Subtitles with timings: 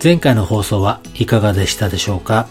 [0.00, 2.48] 前回の放送はいかがでしたでしょうか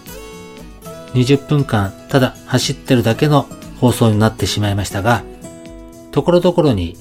[1.14, 3.44] ？20分間ただ走ってるだけの
[3.80, 5.24] 放送になってしまいましたが、
[6.12, 6.98] ところどころに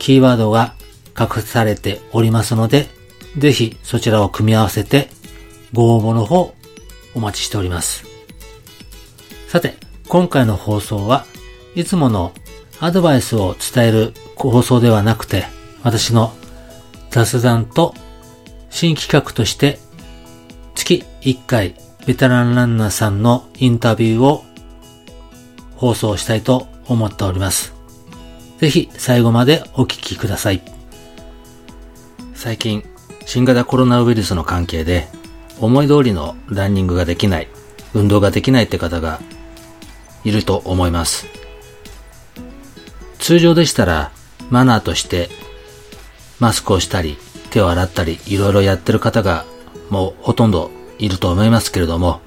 [0.00, 0.74] キーワードが
[1.18, 2.88] 隠されておりますので、
[3.38, 5.08] ぜひそちらを組み合わせて
[5.72, 6.54] ご応募の方
[7.14, 8.04] お待ちしております。
[9.46, 9.74] さて、
[10.08, 11.24] 今回の放送は
[11.76, 12.32] いつもの
[12.80, 15.44] アドバイスを伝える放送ではなくて、
[15.84, 16.32] 私の
[17.10, 17.94] 雑談と
[18.70, 19.78] 新企画として
[20.84, 21.74] 月1回
[22.06, 24.44] ベテランランナーさんのインタビューを
[25.76, 27.72] 放送したいと思っております。
[28.58, 30.62] ぜひ最後までお聞きください。
[32.34, 32.84] 最近、
[33.24, 35.08] 新型コロナウイルスの関係で
[35.58, 37.48] 思い通りのランニングができない、
[37.94, 39.20] 運動ができないって方が
[40.22, 41.26] いると思います。
[43.18, 44.12] 通常でしたら
[44.50, 45.30] マナーとして
[46.40, 47.16] マスクをしたり
[47.48, 49.46] 手を洗ったりいろいろやってる方が
[49.90, 52.20] もほとんどいると思いますけれども、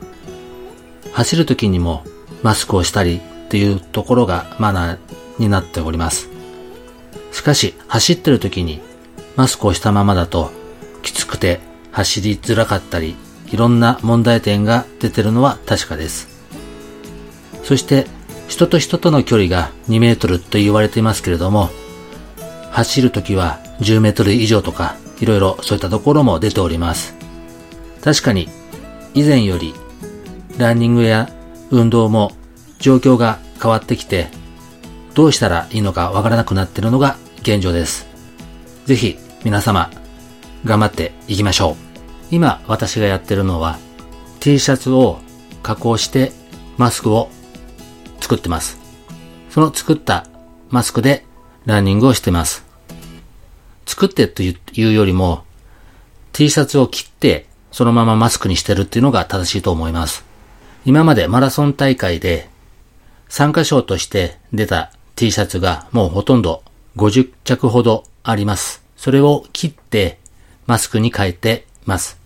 [1.13, 2.03] 走る時にも
[2.43, 4.99] マスクをしたりっていうところがマナー
[5.39, 6.29] になっております。
[7.31, 8.81] しかし、走ってる時に
[9.35, 10.51] マスクをしたままだと
[11.03, 11.59] きつくて
[11.91, 13.15] 走りづらかったり、
[13.51, 16.27] いろんな問題点が出てるのは確かです。
[17.63, 18.05] そして、
[18.47, 21.69] 人と人との距離が2メートルと言われていますけれども、
[22.71, 27.16] 走る時は10メートル以上とか、いろいろそういったところも出ております。
[28.07, 28.47] 確かに
[29.13, 29.73] 以前より
[30.57, 31.29] ランニングや
[31.71, 32.31] 運動も
[32.79, 34.29] 状況が変わってきて
[35.13, 38.07] どうしたらいいのかわからなくなってるのが現状です。
[38.85, 39.91] ぜひ皆様
[40.63, 41.75] 頑張っていきましょう。
[42.31, 43.77] 今私がやってるのは
[44.39, 45.19] T シャツを
[45.61, 46.31] 加工して
[46.77, 47.29] マスクを
[48.21, 48.77] 作ってます。
[49.49, 50.27] その作った
[50.69, 51.25] マスクで
[51.65, 52.65] ランニングをしてます。
[53.85, 55.43] 作ってというよりも
[56.31, 60.25] T シャツを切ってそのままマスクにしてるっていうのが正しいと思います。
[60.83, 62.49] 今までマラソン大会で
[63.29, 66.63] 参加賞として出た T シャツがもうほとんど
[66.95, 68.81] 50着ほどあります。
[68.95, 70.17] それを切って
[70.65, 72.19] マスクに変えてます。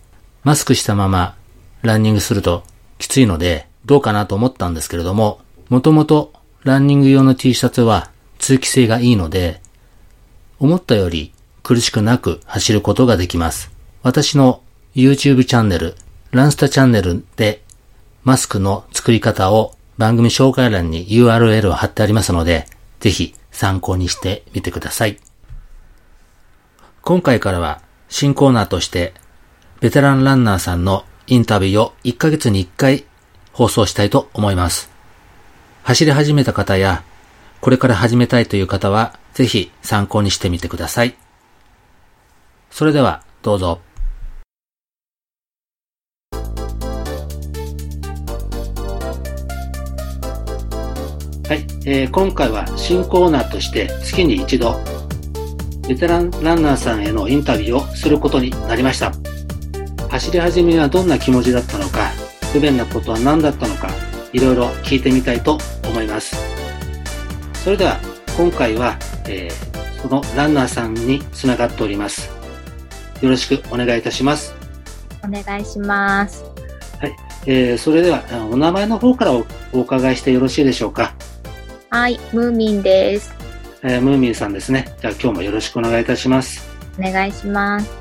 [0.46, 1.36] マスクしたまま
[1.82, 2.64] ランニングすると
[2.98, 6.32] きついのでどうかなと思ったんですけれども、もともと
[6.64, 9.62] ランニング用の T シャツは通気性がいいので、
[10.60, 13.70] 思ったより苦しくなく走ることができます。
[14.02, 14.62] 私の
[14.94, 15.96] YouTube チャンネル、
[16.32, 17.64] ランスタチャンネルで
[18.26, 22.66] マスクの作り方を番組紹介欄に URL を貼ってありますので、
[23.00, 25.18] ぜひ参考にしてみてください。
[27.04, 29.14] 今回からは新コーナーとして、
[29.80, 33.06] ベテランランナーさんのインタビューを1ヶ月に1回
[33.54, 34.92] 放送したいと思います。
[35.84, 37.04] 走り始めた方や、
[37.62, 41.16] これから始めたいという方は、ぜひ参考にしてみてください。
[42.70, 43.80] それでは、どうぞ。
[51.52, 54.80] はい、えー、今回は新コーナーとして月に一度、
[55.86, 59.12] ベテランランナーさんへのインタビューをすることになりました。
[60.10, 62.10] 走り始めはどんな気持ちだったのか、
[62.54, 63.90] 不便なことは何だったのか、
[64.32, 66.38] いろいろ聞いてみたいと思います。
[67.66, 68.00] それでは、
[68.38, 68.98] 今回は、
[69.28, 72.32] えー、そのランナーさんにつながっております。
[73.20, 74.56] よろしくお願いいたします。
[75.22, 76.46] お願いします。
[77.02, 77.16] はい。
[77.46, 81.14] えー、それでは、お名前の方からお伺いしてよろしいでしょうか。
[81.94, 83.36] はい、ムーミンです。
[83.84, 84.96] えー、ムーミンさんですね。
[85.02, 86.66] じゃあ今日もよろしくお願いいたします。
[86.98, 87.92] お願いします。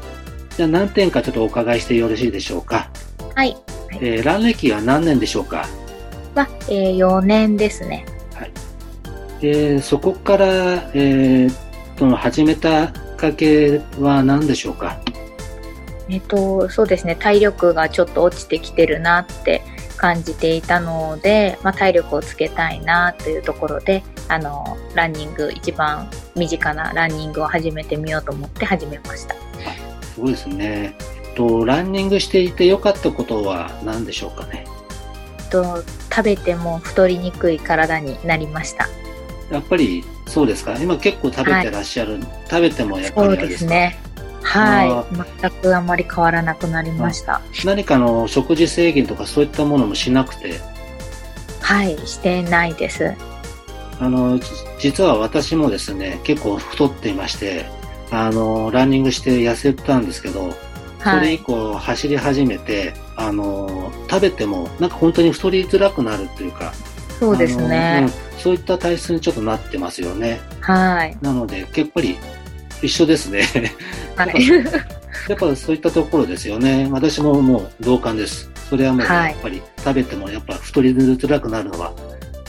[0.56, 2.88] じゃあ何点かちょっとお伺いしてよろしいでしょうか。
[3.34, 3.56] はい。
[3.94, 5.66] えー、ラン歴は何年でしょうか？
[6.36, 8.06] は、えー、4年ですね。
[8.32, 8.52] はい。
[9.42, 10.46] えー、そこから、
[10.94, 11.52] えー、
[11.96, 15.00] と始めたきっかけは何でしょうか？
[16.08, 17.16] えっと、そうですね。
[17.16, 19.62] 体力がちょっと落ちてきてるなって
[20.00, 29.34] 感じていたので、まあ、体力をつけたいなというところであのランニング一番身近なランニングを始めてみようと思って始めました。
[30.16, 30.94] そうですね、
[31.26, 34.64] えっと、ランニングしていて良かったことは何でしょうかね、
[35.38, 38.88] えっと、食べても太りにくい体になりました。
[39.50, 40.76] やっぱりそうですか？
[40.78, 43.98] 今結構食べてらっしゃる、はい、食べてもやっぱりそうですね
[44.42, 45.40] はい。
[45.40, 47.40] 全くあまり変わらなくなりました。
[47.64, 50.60] 何かの食事制限とかそういったものもしなくて、
[51.60, 53.14] はい、してないです。
[54.00, 54.46] あの、じ
[54.78, 57.66] 実は私もですね、結構太っていまして、
[58.10, 60.52] あの、ランニングして痩せたんですけど、
[61.02, 61.28] そはい。
[61.28, 66.72] れ以降走り始めて、あの、食べてもなんか本当に太りづらくなるというか、
[67.18, 68.06] そうですね。
[68.24, 70.40] うんそういった体質にちょっとなってますよね。
[70.60, 71.14] はい。
[71.20, 72.16] なので、やっぱり
[72.82, 73.42] 一緒ですね。
[74.16, 74.48] はい。
[75.28, 76.88] やっぱそういったところですよね。
[76.90, 78.50] 私ももう同感です。
[78.68, 81.92] それはもうやっぱり食べてもやっぱ太りづらくなるのは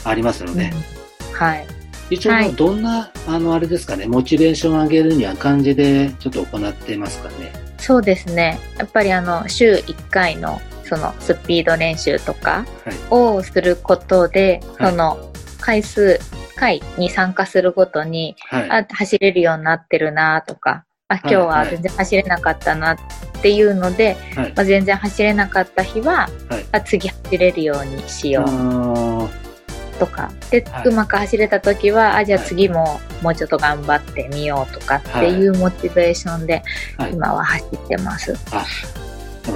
[0.04, 0.72] ありますよね。
[0.96, 1.02] うん
[1.32, 1.66] はい。
[2.10, 7.52] 一応、はいどんな、あの、あれですかね、モチベーションを上げるには感じでちょっと行ってますかね。
[7.78, 8.60] そうですね。
[8.78, 12.94] やっぱりあの、週1回のそのスピード練習とかはい。
[13.10, 15.28] をすることで、はいその
[15.60, 16.18] 回数、
[16.56, 18.70] 回に参加するごとに、はい。
[18.70, 22.96] あ、走れるようになってるなとか、あ、今日ははい全然走れなかったなっ
[23.42, 24.52] ていうので、はい。
[24.54, 26.64] まあ、全然走れなかった日は、はい。
[26.72, 29.28] あ次走れるようにしよあうー
[29.98, 36.62] とか、で、はいうまく走れた時は、あ、じゃあはい次ももうちょっと頑張ってみようとかっていうモチベーションで
[36.96, 37.12] はい。
[37.12, 38.34] 今は走ってます。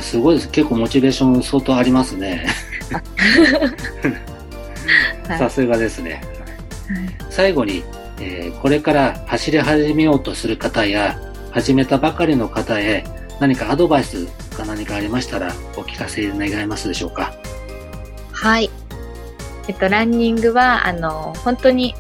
[0.01, 0.49] すごいです。
[0.51, 2.47] 結構モチベーション相当ありますね。
[5.29, 6.21] はいさすがですね。
[7.31, 7.83] 最後に、
[8.21, 13.05] えーこれから走り始めようとする方や、始めたばかりの方へ
[13.41, 17.35] 何かアドバイスか何かありましたらお聞かせ願えますでしょうか？
[18.33, 18.71] はい。
[19.69, 21.95] えっと、ランニングは、あの、本当に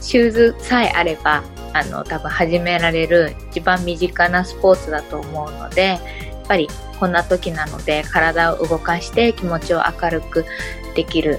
[0.00, 1.42] シューズさえあれば、
[1.72, 6.00] あの、多分始められる一番身近なスポーツだと思うので、やっ
[6.48, 10.44] ぱりこんな時なので体を動かして気持ちを明るく
[10.96, 11.38] できる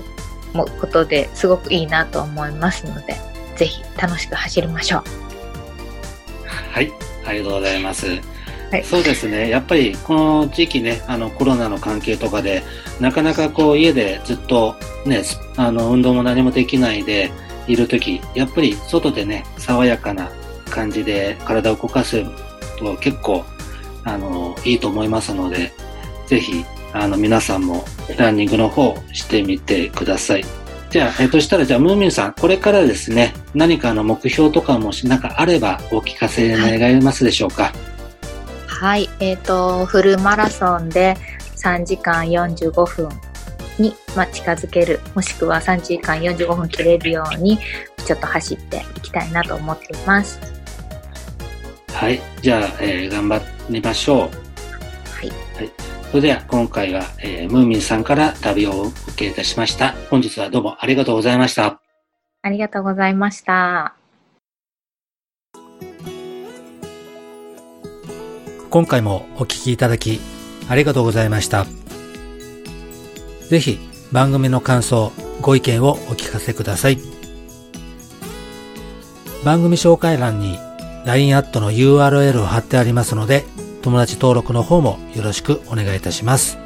[0.54, 3.16] ことですごくいいなと思いますので、
[3.56, 5.04] ぜひ楽しく走りましょう。
[6.72, 6.92] はい、
[7.26, 8.08] ありがとうございます。
[8.08, 9.50] はいそうですね。
[9.50, 12.64] やっぱりこの時期ね、あのコロナの関係とかで、
[13.02, 14.76] なかなかこう家でずっと
[15.06, 17.32] ね、すあの運動も何もできないで
[17.68, 20.32] いる時、やっぱり外でね、爽やかな
[20.70, 22.24] 感じで体を動かす
[22.80, 23.44] と結構
[24.06, 25.74] あのいいと思いますので、
[26.28, 27.86] ぜひあの皆さんも
[28.18, 30.46] ランニングの方してみてください。
[30.90, 37.72] じゃあ、えっとしたら、じゃあ、ムーミンさん、これからですね、何かの目標とかもし、なんかあればお聞かせ願えますでしょうか？
[38.68, 39.10] はい。
[39.22, 41.16] えっ、と、フルマラソンで
[41.56, 43.10] 3時間45分
[43.80, 47.58] に、まあ、近づける、もしくは3時間45分切れるように、
[48.06, 50.42] ちょっと走っていきたいなと思っています。
[51.94, 52.20] はい。
[52.42, 54.51] じゃあ、えー頑張りましょう。
[56.12, 56.18] はい。
[56.18, 59.96] それでは、今回は、えームーミンさんから旅をお受けいたしました。
[60.10, 61.82] 本日はどうもありがとうございました。
[62.44, 63.96] ありがとうございました。
[68.70, 70.22] 今回もお聞きいただき
[70.70, 71.66] ありがとうございました。
[73.50, 73.80] ぜひ
[74.14, 75.12] 番組の感想、
[75.42, 76.98] ご意見をお聞かせください。
[79.44, 80.58] 番組紹介欄に
[81.06, 83.44] LINE アットの URL を貼ってありますので、
[83.82, 86.58] 友達登録の方もよろしくお願いいたします。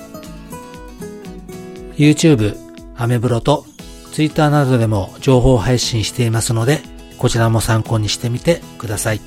[1.97, 2.57] YouTube、
[2.97, 3.65] アメブロと
[4.11, 6.81] Twitter などでも情報配信していますので、
[7.17, 9.21] こちらも参考にしてみてください。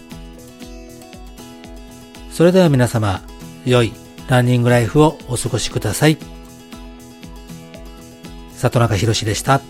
[2.30, 3.22] それでは皆様、
[3.64, 3.92] 良い
[4.28, 6.18] ランニングライフをお過ごしください。
[8.54, 9.60] 里中博でした。